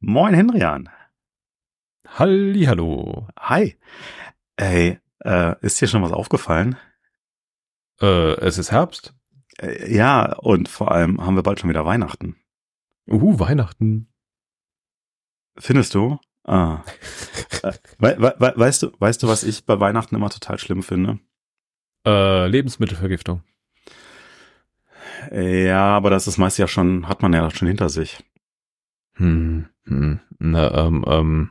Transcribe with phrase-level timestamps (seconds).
[0.00, 0.88] Moin Henrian.
[2.06, 3.26] Hallihallo.
[3.38, 3.76] Hi.
[4.56, 6.76] Ey, äh, ist dir schon was aufgefallen?
[8.00, 9.14] Äh, es ist Herbst.
[9.60, 12.36] Äh, ja, und vor allem haben wir bald schon wieder Weihnachten.
[13.08, 14.12] Uhu, Weihnachten.
[15.58, 16.18] Findest du?
[16.44, 16.84] Ah.
[17.98, 21.18] we we we weißt du, weißt du, was ich bei Weihnachten immer total schlimm finde?
[22.06, 23.42] Äh, Lebensmittelvergiftung.
[25.32, 28.24] Ja, aber das ist meist ja schon, hat man ja schon hinter sich.
[29.14, 29.68] Hm,
[30.38, 31.50] na, ähm, ähm,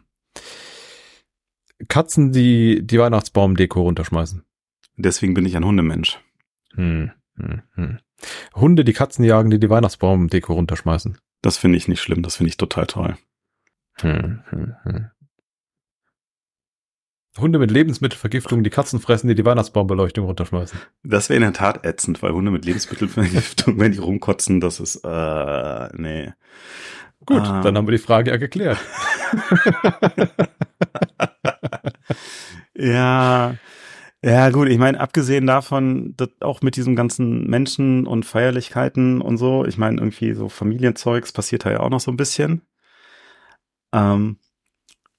[1.88, 4.44] Katzen, die die Weihnachtsbaumdeko runterschmeißen.
[4.96, 6.20] Deswegen bin ich ein Hundemensch.
[6.74, 8.00] Hm, hm, hm.
[8.56, 11.18] Hunde, die Katzen jagen, die die Weihnachtsbaumdeko runterschmeißen.
[11.42, 13.18] Das finde ich nicht schlimm, das finde ich total toll.
[14.02, 15.12] Hm, hm, hm.
[17.38, 20.80] Hunde mit Lebensmittelvergiftung, die Katzen fressen, die die Weihnachtsbaumbeleuchtung runterschmeißen.
[21.04, 25.02] Das wäre in der Tat ätzend, weil Hunde mit Lebensmittelvergiftung, wenn die rumkotzen, das ist,
[25.04, 26.34] äh, nee.
[27.26, 27.62] Gut, ah.
[27.62, 28.78] dann haben wir die Frage ja geklärt.
[32.76, 33.56] ja,
[34.24, 39.38] ja gut, ich meine, abgesehen davon, dass auch mit diesem ganzen Menschen und Feierlichkeiten und
[39.38, 42.62] so, ich meine, irgendwie so Familienzeugs passiert da ja auch noch so ein bisschen.
[43.94, 44.38] Ähm,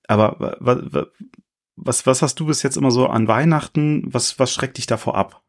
[0.06, 0.56] aber
[1.76, 4.12] was, was hast du bis jetzt immer so an Weihnachten?
[4.12, 5.42] Was, was schreckt dich davor ab?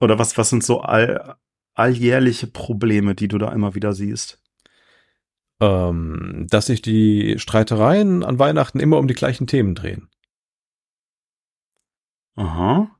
[0.00, 1.36] Oder was, was sind so all,
[1.74, 4.40] alljährliche Probleme, die du da immer wieder siehst?
[5.60, 10.08] Ähm, dass sich die Streitereien an Weihnachten immer um die gleichen Themen drehen.
[12.36, 12.90] Aha.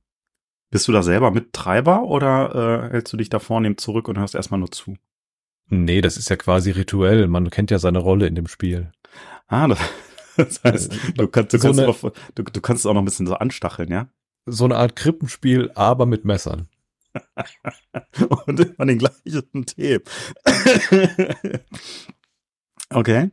[0.71, 4.35] Bist du da selber Mittreiber oder äh, hältst du dich da vornehm zurück und hörst
[4.35, 4.97] erstmal nur zu?
[5.69, 7.27] Nee, das ist ja quasi rituell.
[7.29, 8.93] Man kennt ja seine Rolle in dem Spiel.
[9.47, 9.79] Ah, das,
[10.37, 13.05] das heißt, du kannst, du, so kannst eine, auch, du, du kannst auch noch ein
[13.05, 14.09] bisschen so anstacheln, ja?
[14.47, 16.69] So eine Art Krippenspiel, aber mit Messern.
[18.47, 20.05] und immer den gleichen Themen.
[22.91, 23.31] Okay.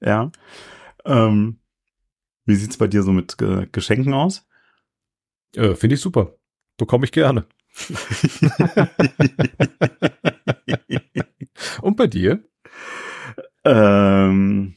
[0.00, 0.30] Ja.
[1.04, 1.58] Ähm,
[2.44, 4.46] wie sieht's bei dir so mit Ge Geschenken aus?
[5.54, 6.34] Äh, Finde ich super.
[6.76, 7.46] Bekomme ich gerne.
[11.82, 12.42] Und bei dir?
[13.64, 14.76] Ähm,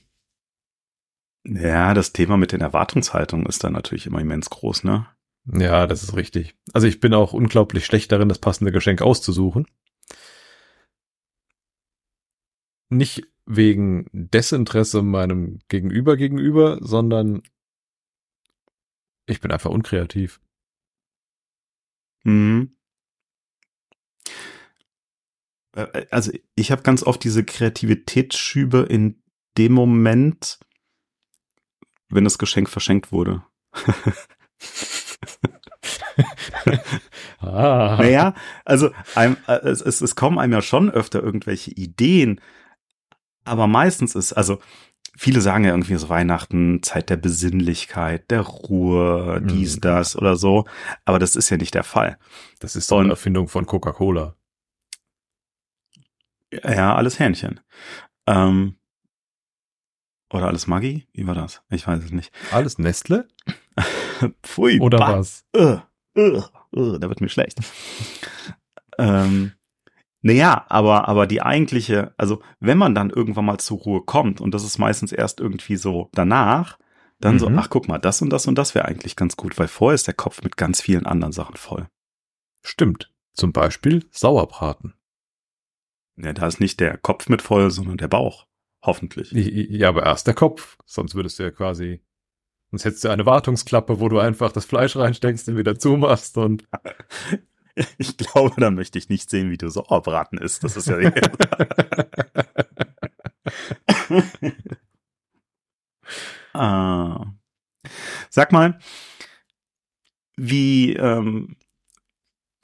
[1.46, 5.08] ja, das Thema mit den Erwartungshaltungen ist dann natürlich immer immens groß, ne?
[5.46, 6.56] Ja, das ist richtig.
[6.74, 9.68] Also ich bin auch unglaublich schlecht darin, das passende Geschenk auszusuchen.
[12.90, 17.42] Nicht wegen Desinteresse meinem Gegenüber gegenüber, sondern
[19.26, 20.40] ich bin einfach unkreativ.
[22.24, 22.76] Mhm.
[25.76, 29.24] Äh, äh, also ich habe ganz oft diese Kreativitätsschübe in
[29.58, 30.60] dem Moment,
[32.10, 33.44] wenn das Geschenk verschenkt wurde.
[37.40, 37.98] ah.
[38.00, 42.40] Naja, also einem, äh, es, es kommen einem ja schon öfter irgendwelche Ideen,
[43.50, 44.60] aber meistens ist, also
[45.18, 49.82] viele sagen ja irgendwie so Weihnachten, Zeit der Besinnlichkeit, der Ruhe, dies, mhm.
[49.82, 50.66] das oder so.
[51.06, 52.18] Aber das ist ja nicht der Fall.
[52.60, 54.36] Das ist doch eine Erfindung von Coca-Cola.
[56.52, 57.60] Ja, alles Hähnchen.
[58.28, 58.76] Ähm,
[60.32, 61.08] oder alles Maggi?
[61.14, 61.64] Wie war das?
[61.70, 62.32] Ich weiß es nicht.
[62.52, 63.28] Alles Nestle?
[64.44, 64.80] Pfui.
[64.80, 65.20] Oder bah.
[65.20, 65.46] was?
[65.56, 65.80] Uh,
[66.18, 66.44] uh,
[66.76, 67.60] uh, da wird mir schlecht.
[68.98, 69.54] ähm,
[70.22, 74.54] naja, aber, aber die eigentliche, also wenn man dann irgendwann mal zur Ruhe kommt, und
[74.54, 76.78] das ist meistens erst irgendwie so danach,
[77.20, 77.40] dann mhm.
[77.40, 79.96] so, ach guck mal, das und das und das wäre eigentlich ganz gut, weil vorher
[79.96, 81.88] ist der Kopf mit ganz vielen anderen Sachen voll.
[82.62, 83.12] Stimmt.
[83.34, 84.94] Zum Beispiel Sauerbraten.
[86.18, 88.46] Ja, da ist nicht der Kopf mit voll, sondern der Bauch.
[88.82, 89.32] Hoffentlich.
[89.32, 90.78] Ja, aber erst der Kopf.
[90.86, 92.02] Sonst würdest du ja quasi,
[92.72, 96.68] sonst hättest du eine Wartungsklappe, wo du einfach das Fleisch reinsteckst und wieder zumachst und.
[97.98, 100.64] Ich glaube, dann möchte ich nicht sehen, wie du so braten isst.
[100.64, 100.98] Das ist ja.
[106.54, 107.34] ah.
[108.30, 108.80] Sag mal,
[110.36, 111.56] wie, ähm,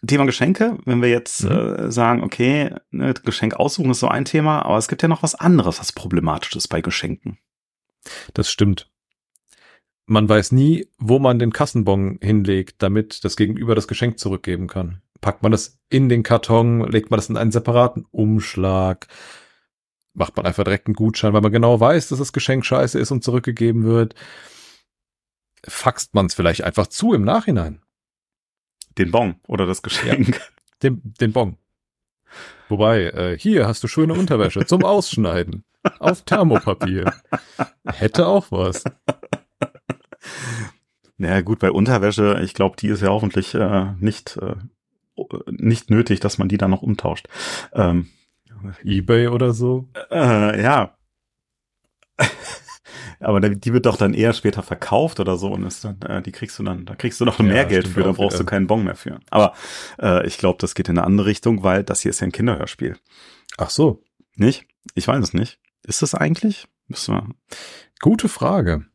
[0.08, 1.52] Thema Geschenke, wenn wir jetzt mhm.
[1.52, 5.24] äh, sagen, okay, ne, Geschenk aussuchen ist so ein Thema, aber es gibt ja noch
[5.24, 7.38] was anderes, was problematisch ist bei Geschenken.
[8.34, 8.92] Das stimmt.
[10.06, 15.02] Man weiß nie, wo man den Kassenbon hinlegt, damit das Gegenüber das Geschenk zurückgeben kann.
[15.26, 19.08] Packt man das in den Karton, legt man das in einen separaten Umschlag,
[20.14, 23.10] macht man einfach direkt einen Gutschein, weil man genau weiß, dass das Geschenk scheiße ist
[23.10, 24.14] und zurückgegeben wird.
[25.68, 27.82] Faxt man es vielleicht einfach zu im Nachhinein.
[29.00, 30.36] Den Bon oder das Geschenk.
[30.36, 30.42] Ja,
[30.84, 31.58] den, den Bon.
[32.70, 35.64] Wobei, äh, hier hast du schöne Unterwäsche zum Ausschneiden.
[35.98, 37.12] Auf Thermopapier.
[37.84, 38.84] Hätte auch was.
[41.18, 44.56] Naja, gut, bei Unterwäsche, ich glaube, die ist ja hoffentlich äh, nicht, äh,
[45.50, 47.28] nicht nötig, dass man die dann noch umtauscht.
[47.74, 48.08] Ähm,
[48.84, 49.88] Ebay oder so?
[50.12, 50.98] Äh, ja.
[53.20, 56.32] Aber die wird doch dann eher später verkauft oder so und ist dann, äh, die
[56.32, 58.68] kriegst du dann, da kriegst du noch mehr ja, Geld für, da brauchst du keinen
[58.68, 59.20] Bon mehr für.
[59.30, 59.54] Aber
[60.00, 62.32] äh, ich glaube, das geht in eine andere Richtung, weil das hier ist ja ein
[62.32, 62.98] Kinderhörspiel.
[63.58, 64.04] Ach so.
[64.36, 64.66] Nicht?
[64.96, 65.60] Ich weiß es nicht.
[65.84, 66.68] Ist das eigentlich?
[66.88, 67.30] Müssen wir.
[68.02, 68.86] Gute Frage.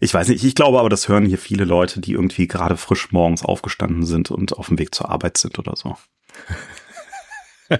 [0.00, 3.12] Ich weiß nicht, ich glaube aber, das hören hier viele Leute, die irgendwie gerade frisch
[3.12, 5.96] morgens aufgestanden sind und auf dem Weg zur Arbeit sind oder so.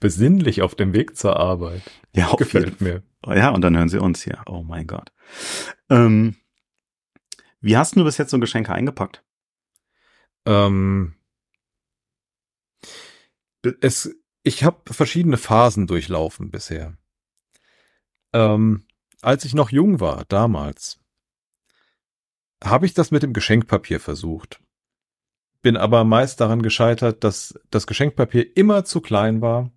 [0.00, 1.82] Besinnlich auf dem Weg zur Arbeit.
[2.14, 3.02] Ja, gefällt mir.
[3.26, 4.42] Ja, und dann hören sie uns hier.
[4.46, 5.12] Oh mein Gott.
[5.88, 6.36] Ähm,
[7.60, 9.24] wie hast du bis jetzt so Geschenke eingepackt?
[10.44, 11.14] Ähm,
[13.80, 16.96] es, ich habe verschiedene Phasen durchlaufen bisher.
[18.32, 18.86] Ähm,
[19.22, 21.00] als ich noch jung war, damals,
[22.62, 24.60] habe ich das mit dem Geschenkpapier versucht.
[25.62, 29.70] Bin aber meist daran gescheitert, dass das Geschenkpapier immer zu klein war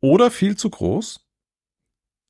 [0.00, 1.26] oder viel zu groß.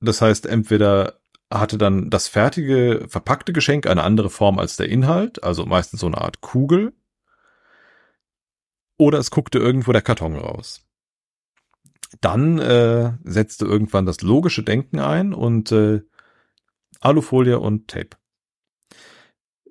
[0.01, 1.21] Das heißt, entweder
[1.53, 6.07] hatte dann das fertige, verpackte Geschenk eine andere Form als der Inhalt, also meistens so
[6.07, 6.93] eine Art Kugel,
[8.99, 10.85] oder es guckte irgendwo der Karton raus.
[12.21, 16.03] Dann äh, setzte irgendwann das logische Denken ein und äh,
[17.01, 18.17] Alufolie und Tape.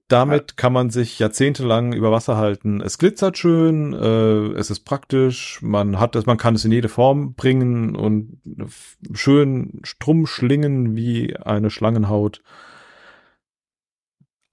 [0.08, 2.80] Damit kann man sich jahrzehntelang über Wasser halten.
[2.80, 6.88] Es glitzert schön, äh, es ist praktisch, man hat es, man kann es in jede
[6.88, 8.40] Form bringen und
[9.12, 12.42] schön strumm schlingen wie eine Schlangenhaut.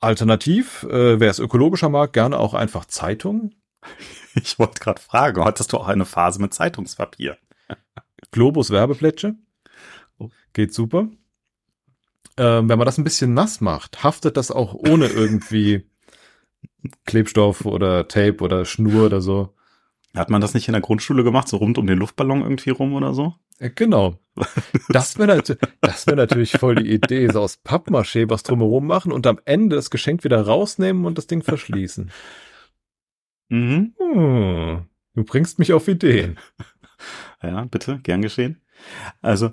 [0.00, 3.54] Alternativ, äh, wer es ökologischer mag, gerne auch einfach Zeitung.
[4.36, 7.38] Ich wollte gerade fragen, hattest du auch eine Phase mit Zeitungspapier?
[8.32, 9.36] Globus Werbeplätsche.
[10.18, 10.28] Oh.
[10.52, 11.06] Geht super.
[12.36, 15.84] Ähm, wenn man das ein bisschen nass macht, haftet das auch ohne irgendwie
[17.04, 19.54] Klebstoff oder Tape oder Schnur oder so.
[20.16, 22.94] Hat man das nicht in der Grundschule gemacht, so rund um den Luftballon irgendwie rum
[22.94, 23.34] oder so?
[23.60, 24.18] Ja, genau.
[24.88, 25.42] Das wäre
[25.80, 29.76] das wär natürlich voll die Idee, so aus Pappmaché was drumherum machen und am Ende
[29.76, 32.10] das Geschenk wieder rausnehmen und das Ding verschließen.
[33.48, 33.94] Mhm.
[33.98, 36.38] Hm, du bringst mich auf Ideen.
[37.42, 38.62] Ja, bitte, gern geschehen.
[39.20, 39.50] Also,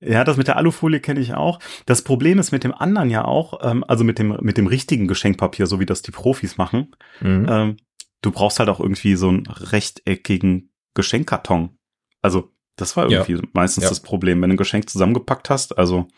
[0.00, 1.58] ja, das mit der Alufolie kenne ich auch.
[1.86, 5.06] Das Problem ist mit dem anderen ja auch, ähm, also mit dem, mit dem richtigen
[5.06, 6.94] Geschenkpapier, so wie das die Profis machen.
[7.20, 7.46] Mhm.
[7.48, 7.76] Ähm,
[8.22, 11.78] du brauchst halt auch irgendwie so einen rechteckigen Geschenkkarton.
[12.22, 13.42] Also, das war irgendwie ja.
[13.52, 13.90] meistens ja.
[13.90, 15.76] das Problem, wenn du ein Geschenk zusammengepackt hast.
[15.76, 16.08] Also,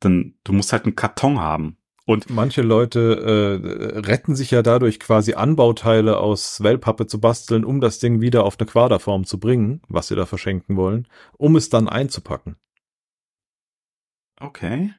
[0.00, 1.78] dann, du musst halt einen Karton haben.
[2.06, 7.80] Und manche Leute äh, retten sich ja dadurch quasi Anbauteile aus Wellpappe zu basteln, um
[7.80, 11.08] das Ding wieder auf eine Quaderform zu bringen, was sie da verschenken wollen,
[11.38, 12.56] um es dann einzupacken.
[14.40, 14.92] Okay.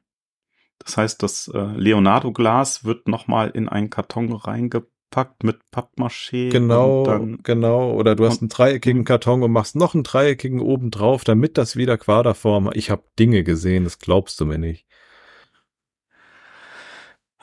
[0.79, 6.51] Das heißt, das äh, Leonardo-Glas wird nochmal in einen Karton reingepackt mit Pappmaché.
[6.51, 7.03] Genau,
[7.43, 7.93] genau.
[7.93, 9.05] Oder du hast einen dreieckigen.
[9.05, 12.69] Karton und machst noch einen dreieckigen oben drauf, damit das wieder Quaderform.
[12.73, 14.85] Ich habe Dinge gesehen, das glaubst du mir nicht.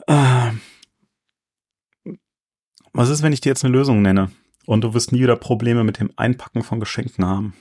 [0.06, 0.50] Äh,
[2.92, 4.30] was ist, wenn ich dir jetzt eine Lösung nenne
[4.66, 7.54] und du wirst nie wieder Probleme mit dem Einpacken von Geschenken haben?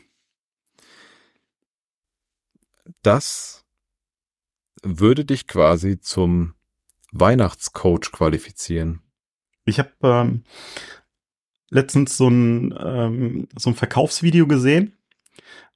[3.01, 3.60] Das
[4.83, 6.53] würde dich quasi zum
[7.11, 9.01] Weihnachtscoach qualifizieren.
[9.65, 10.43] Ich habe ähm,
[11.69, 14.97] letztens so ein, ähm, so ein Verkaufsvideo gesehen.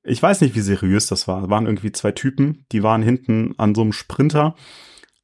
[0.04, 1.50] Ich weiß nicht, wie seriös das war.
[1.50, 4.56] waren irgendwie zwei Typen, die waren hinten an so einem Sprinter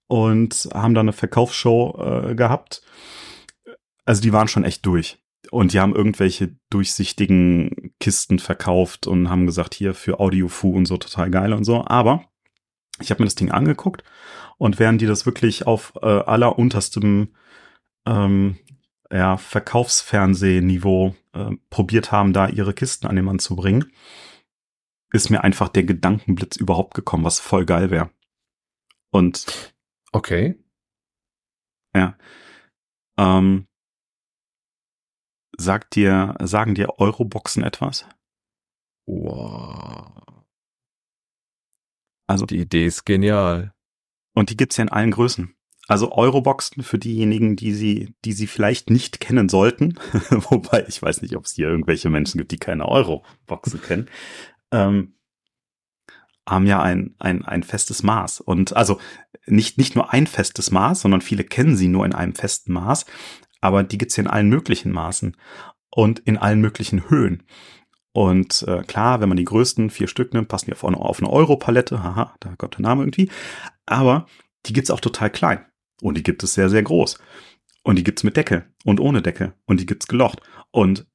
[0.07, 2.81] und haben da eine Verkaufsshow äh, gehabt.
[4.05, 5.19] Also die waren schon echt durch.
[5.51, 10.97] Und die haben irgendwelche durchsichtigen Kisten verkauft und haben gesagt, hier für Audiofu und so
[10.97, 11.85] total geil und so.
[11.85, 12.30] Aber
[13.01, 14.03] ich habe mir das Ding angeguckt
[14.57, 17.35] und während die das wirklich auf äh, allerunterstem
[18.05, 18.57] ähm,
[19.11, 23.91] ja, Verkaufsfernsehniveau äh, probiert haben, da ihre Kisten an den Mann zu bringen,
[25.11, 28.09] ist mir einfach der Gedankenblitz überhaupt gekommen, was voll geil wäre.
[29.11, 29.73] Und
[30.13, 30.57] okay.
[31.93, 32.17] Ja.
[33.17, 33.67] Ähm,
[35.57, 38.05] sagt dir, sagen dir Euroboxen etwas?
[39.05, 40.30] Wow.
[42.31, 43.73] Also die Idee ist genial.
[44.33, 45.53] Und die gibt's ja in allen Größen.
[45.87, 51.21] Also Euroboxen für diejenigen, die sie, die sie vielleicht nicht kennen sollten, wobei ich weiß
[51.21, 54.09] nicht, ob es hier irgendwelche Menschen gibt, die keine Euroboxen kennen,
[54.71, 55.15] ähm,
[56.47, 58.39] haben ja ein, ein, ein festes Maß.
[58.39, 58.99] Und also
[59.45, 63.05] nicht, nicht nur ein festes Maß, sondern viele kennen sie nur in einem festen Maß,
[63.59, 65.35] aber die gibt's ja in allen möglichen Maßen
[65.89, 67.43] und in allen möglichen Höhen.
[68.13, 71.19] Und äh, klar, wenn man die größten vier Stück nimmt, passen die auf eine, auf
[71.19, 72.03] eine Euro-Palette.
[72.03, 73.31] Haha, da kommt der Name irgendwie.
[73.85, 74.25] Aber
[74.65, 75.65] die gibt's auch total klein.
[76.01, 77.17] Und die gibt es sehr, sehr groß.
[77.83, 79.53] Und die gibt's mit Deckel und ohne Deckel.
[79.65, 80.41] Und die gibt's gelocht.
[80.71, 81.07] Und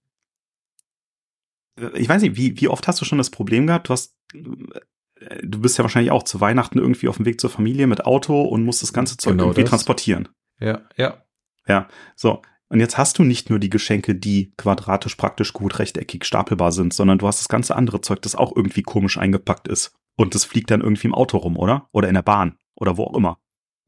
[1.79, 3.89] äh, ich weiß nicht, wie, wie oft hast du schon das Problem gehabt?
[3.89, 7.51] Du hast, äh, du bist ja wahrscheinlich auch zu Weihnachten irgendwie auf dem Weg zur
[7.51, 9.71] Familie mit Auto und musst das ganze Zeug Genau irgendwie das.
[9.71, 10.29] transportieren.
[10.61, 11.23] Ja, ja.
[11.69, 12.43] Ja, so.
[12.69, 16.93] Und jetzt hast du nicht nur die Geschenke, die quadratisch, praktisch gut, rechteckig, stapelbar sind,
[16.93, 19.95] sondern du hast das ganze andere Zeug, das auch irgendwie komisch eingepackt ist.
[20.17, 21.89] Und das fliegt dann irgendwie im Auto rum, oder?
[21.93, 22.59] Oder in der Bahn.
[22.75, 23.39] Oder wo auch immer.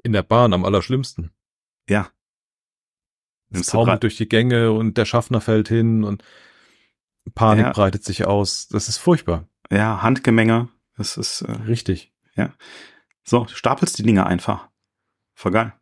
[0.05, 1.33] In der Bahn am allerschlimmsten.
[1.89, 2.11] Ja.
[3.51, 6.23] Es taumelt durch die Gänge und der Schaffner fällt hin und
[7.35, 7.73] Panik Ja.
[7.73, 8.69] breitet sich aus.
[8.69, 9.49] Das ist furchtbar.
[9.71, 10.69] Ja, Handgemenge.
[10.97, 12.13] Das ist, äh, Richtig.
[13.25, 14.69] so, du stapelst die Dinge einfach.
[15.35, 15.73] Voll geil.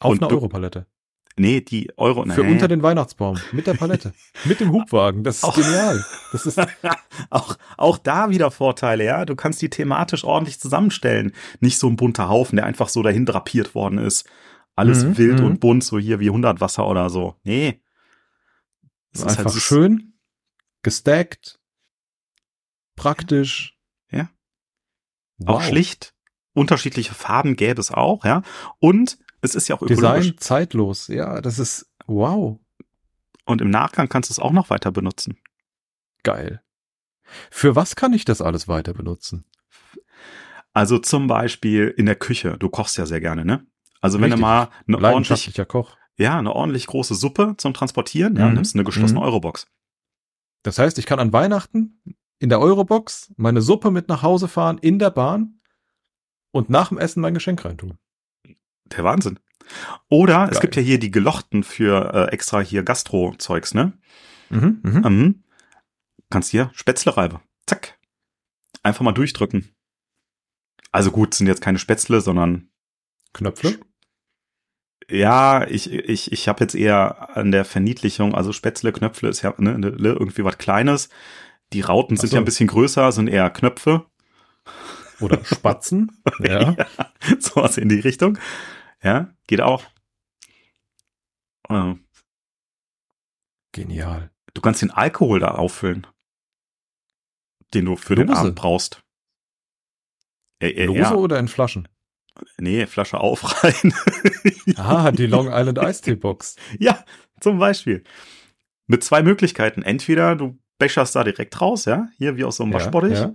[0.00, 0.86] Auf Und einer Europalette.
[1.36, 2.52] Nee, die Euro, Für nee.
[2.52, 3.38] unter den Weihnachtsbaum.
[3.50, 4.12] Mit der Palette.
[4.44, 5.24] mit dem Hubwagen.
[5.24, 6.04] Das ist Auch- genial.
[6.30, 6.58] Das ist,
[7.30, 9.24] auch, auch da wieder Vorteile, ja.
[9.24, 11.32] Du kannst die thematisch ordentlich zusammenstellen.
[11.60, 14.28] Nicht so ein bunter Haufen, der einfach so dahin drapiert worden ist.
[14.76, 15.46] Alles Mhm, wild mhm.
[15.46, 17.36] und bunt, so hier wie 100 Wasser oder so.
[17.42, 17.80] Nee.
[19.12, 20.14] Es ist einfach halt schön,
[20.82, 21.58] gestackt,
[22.96, 23.76] praktisch.
[24.10, 24.28] Ja.
[25.38, 25.56] Wow.
[25.56, 26.14] Auch schlicht.
[26.52, 28.42] Unterschiedliche Farben gäbe es auch, ja.
[28.78, 30.20] Und es ist ja auch ökologisch.
[30.26, 31.08] Design zeitlos.
[31.08, 32.58] Ja, das ist wow.
[33.44, 35.38] Und im Nachgang kannst du es auch noch weiter benutzen.
[36.22, 36.62] Geil.
[37.50, 39.44] Für was kann ich das alles weiter benutzen?
[40.72, 42.56] Also zum Beispiel in der Küche.
[42.58, 43.66] Du kochst ja sehr gerne, ne?
[44.00, 44.40] Also wenn du Richtig.
[44.42, 45.96] mal eine ordentlich, Koch.
[46.16, 48.54] ja, eine ordentlich große Suppe zum Transportieren, ja, Mhm.
[48.54, 49.26] nimmst eine geschlossene Mhm.
[49.26, 49.66] Eurobox.
[50.62, 52.02] Das heißt, ich kann an Weihnachten
[52.38, 55.60] in der Eurobox meine Suppe mit nach Hause fahren in der Bahn
[56.50, 57.98] und nach dem Essen mein Geschenk reintun.
[58.96, 59.38] Der Wahnsinn.
[60.08, 60.60] Oder es Geil.
[60.62, 63.92] gibt ja hier die Gelochten für äh, extra hier Gastro-Zeugs, ne?
[64.50, 65.00] Mhm, mhm.
[65.00, 65.44] Mhm.
[66.30, 67.40] Kannst hier Spätzle-Reibe.
[67.66, 67.98] Zack.
[68.82, 69.74] Einfach mal durchdrücken.
[70.92, 72.68] Also gut, sind jetzt keine Spätzle, sondern
[73.32, 73.78] Knöpfe.
[75.10, 79.54] ja, ich, ich, ich habe jetzt eher an der Verniedlichung, also Spätzle, Knöpfle ist ja
[79.58, 81.08] ne, ne, irgendwie was Kleines.
[81.72, 82.36] Die Rauten Ach sind so.
[82.36, 84.06] ja ein bisschen größer, sind eher Knöpfe.
[85.20, 86.12] Oder Spatzen.
[86.40, 86.76] ja.
[87.38, 88.38] Sowas in die Richtung.
[89.04, 89.84] Ja, geht auch.
[91.68, 91.94] Äh,
[93.72, 94.30] Genial.
[94.54, 96.06] Du kannst den Alkohol da auffüllen,
[97.74, 98.38] den du für den Lose?
[98.40, 99.02] Abend brauchst.
[100.60, 101.14] Äh, äh, Lose ja.
[101.14, 101.88] oder in Flaschen?
[102.58, 103.94] Nee, Flasche auf rein.
[104.76, 106.56] Ah, die Long Island Eistee Box.
[106.78, 107.04] ja,
[107.40, 108.02] zum Beispiel.
[108.86, 109.82] Mit zwei Möglichkeiten.
[109.82, 113.18] Entweder du becherst da direkt raus, ja, hier wie aus so einem Waschbottich.
[113.18, 113.34] Ja,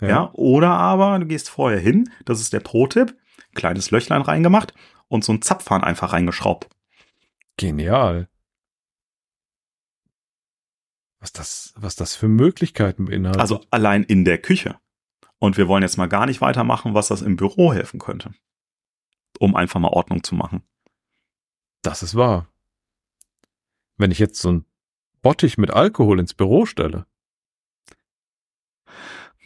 [0.00, 0.08] Ja.
[0.08, 0.30] ja.
[0.34, 3.16] oder aber du gehst vorher hin, das ist der Pro-Tipp,
[3.54, 4.74] kleines Löchlein reingemacht
[5.08, 6.68] und so ein Zapfhahn einfach reingeschraubt.
[7.56, 8.28] Genial.
[11.20, 13.40] Was das, was das für Möglichkeiten beinhaltet.
[13.40, 14.78] Also allein in der Küche.
[15.38, 18.32] Und wir wollen jetzt mal gar nicht weitermachen, was das im Büro helfen könnte.
[19.38, 20.62] Um einfach mal Ordnung zu machen.
[21.82, 22.48] das ist wahr.
[23.96, 24.64] Wenn ich jetzt so ein
[25.22, 27.06] Bottich mit Alkohol ins Büro stelle,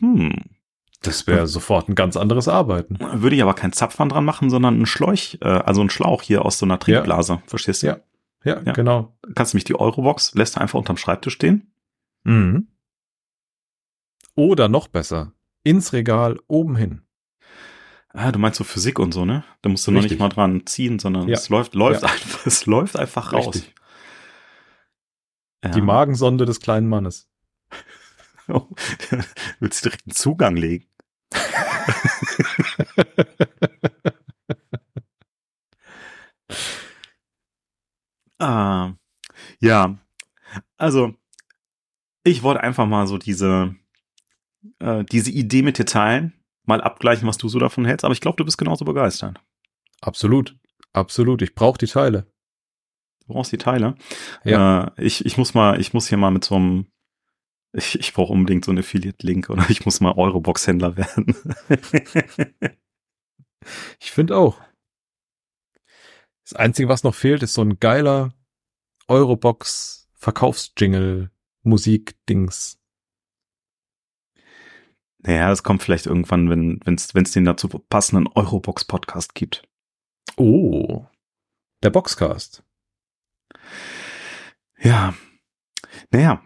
[0.00, 0.32] Hm.
[1.02, 2.98] Das wäre sofort ein ganz anderes Arbeiten.
[3.00, 6.44] Würde ich aber kein Zapfhahn dran machen, sondern einen Schläuch, äh, also einen Schlauch hier
[6.44, 7.42] aus so einer Trinkblase.
[7.46, 7.86] Verstehst du?
[7.88, 8.00] Ja.
[8.44, 8.72] Ja, Ja.
[8.72, 9.16] genau.
[9.34, 11.72] Kannst du mich die Eurobox, lässt du einfach unterm Schreibtisch stehen.
[12.24, 12.68] Mhm.
[14.34, 15.32] Oder noch besser,
[15.64, 17.02] ins Regal oben hin.
[18.12, 19.44] Ah, du meinst so Physik und so, ne?
[19.62, 20.18] Da musst du noch Richtig.
[20.18, 21.34] nicht mal dran ziehen, sondern Ja.
[21.34, 22.08] es läuft, läuft Ja.
[22.08, 23.62] einfach, es läuft einfach raus.
[25.64, 25.70] Ja.
[25.70, 27.28] Die Magensonde des kleinen Mannes.
[29.60, 30.86] Willst du direkt einen Zugang legen?
[38.38, 38.92] ah,
[39.60, 39.98] ja,
[40.76, 41.14] also
[42.24, 43.76] ich wollte einfach mal so diese
[44.78, 46.34] äh, diese Idee mit dir teilen,
[46.64, 48.04] mal abgleichen, was du so davon hältst.
[48.04, 49.40] Aber ich glaube, du bist genauso begeistert.
[50.00, 50.56] Absolut.
[50.92, 51.42] Absolut.
[51.42, 52.26] Ich brauche die Teile.
[53.26, 53.94] Du brauchst die Teile.
[54.44, 54.92] Ja.
[54.96, 56.86] Äh, ich, ich muss mal, ich muss hier mal mit so einem,
[57.72, 61.36] ich, ich brauche unbedingt so einen Affiliate-Link oder ich muss mal Eurobox-Händler werden.
[64.00, 64.58] Ich finde auch.
[66.44, 68.32] Das Einzige, was noch fehlt, ist so ein geiler
[69.06, 71.30] Eurobox Verkaufsjingle
[71.62, 72.78] Musik-Dings.
[75.18, 79.68] naja, das kommt vielleicht irgendwann, wenn es wenn es den dazu passenden Eurobox-Podcast gibt.
[80.36, 81.04] Oh.
[81.82, 82.64] Der Boxcast.
[84.78, 85.14] Ja.
[86.10, 86.42] Naja,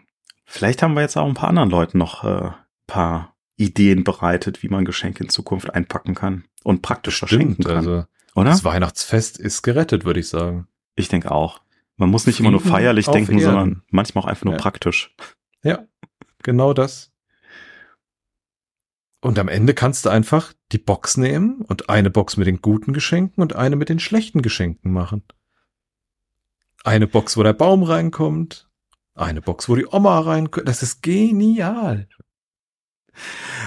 [0.55, 2.51] vielleicht haben wir jetzt auch ein paar anderen Leuten noch äh,
[2.87, 7.77] paar Ideen bereitet, wie man Geschenke in Zukunft einpacken kann und praktisch verschenken kann.
[7.77, 8.51] also oder?
[8.51, 10.69] das Weihnachtsfest ist gerettet, würde ich sagen.
[10.97, 11.61] Ich denke auch.
[11.97, 13.45] Man muss nicht immer nur Frieden feierlich denken, Erden.
[13.45, 14.61] sondern manchmal auch einfach nur Ja.
[14.61, 15.15] praktisch.
[15.63, 15.85] Ja,
[16.43, 17.13] genau das.
[19.21, 22.93] Und am Ende kannst du einfach die Box nehmen und eine Box mit den guten
[22.93, 25.23] Geschenken und eine mit den schlechten Geschenken machen.
[26.85, 28.69] Eine Box, wo der Baum reinkommt,
[29.15, 30.69] eine Box, wo die Oma reinkommt.
[30.69, 32.09] Das ist genial.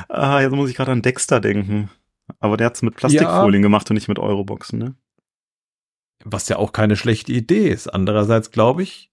[0.10, 1.90] ah, jetzt muss ich gerade an Dexter denken.
[2.40, 3.66] Aber der hat's mit Plastikfolien ja.
[3.66, 4.96] gemacht und nicht mit Euroboxen, ne?
[6.26, 7.88] Was ja auch keine schlechte Idee ist.
[7.88, 9.12] Andererseits glaube ich,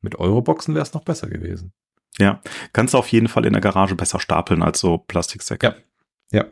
[0.00, 1.72] mit Euroboxen wäre es noch besser gewesen.
[2.18, 2.40] Ja,
[2.72, 5.76] kannst du auf jeden Fall in der Garage besser stapeln als so Plastiksäcke.
[6.32, 6.38] Ja.
[6.38, 6.46] Ja.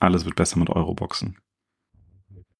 [0.00, 1.38] Alles wird besser mit Euroboxen.